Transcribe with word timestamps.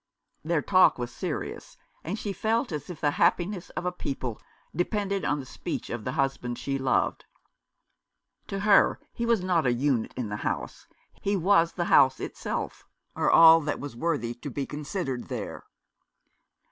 Their 0.43 0.63
talk 0.63 0.97
was 0.97 1.13
serious, 1.13 1.77
and 2.03 2.17
she 2.17 2.33
felt 2.33 2.71
as 2.71 2.89
if 2.89 2.99
the 3.01 3.11
happiness 3.21 3.69
of 3.77 3.85
a 3.85 3.91
people 3.91 4.41
depended 4.75 5.23
on 5.23 5.39
the 5.39 5.45
speech 5.45 5.91
of 5.91 6.05
the 6.05 6.13
husband 6.13 6.57
she 6.57 6.79
loved. 6.79 7.25
To 8.47 8.61
her 8.61 8.99
he 9.13 9.27
was 9.27 9.43
not 9.43 9.67
a 9.67 9.73
unit 9.73 10.15
in 10.17 10.29
the 10.29 10.37
House; 10.37 10.87
he 11.21 11.35
was 11.35 11.73
the 11.73 11.85
House 11.85 12.19
itself, 12.19 12.87
or 13.15 13.29
all 13.29 13.61
that 13.61 13.79
was 13.79 13.95
worthy 13.95 14.33
to 14.33 14.49
be 14.49 14.65
considered 14.65 15.25
there. 15.25 15.65